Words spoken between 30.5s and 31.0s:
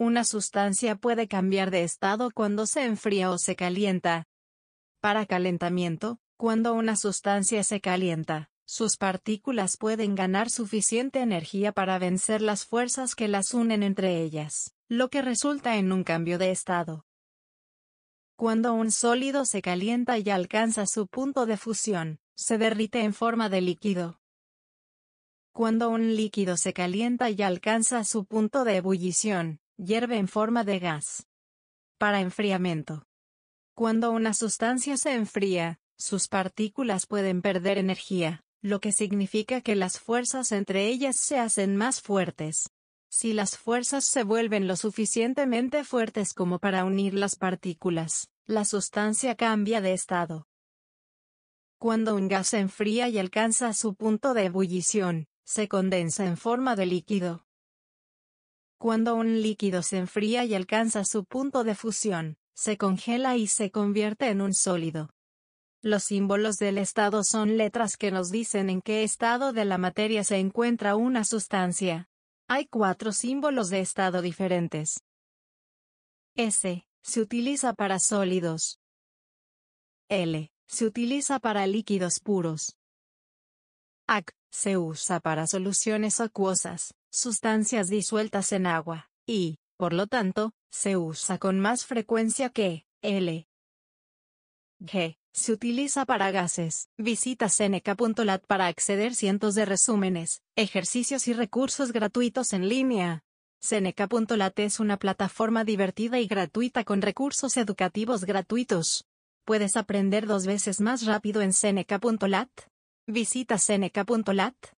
de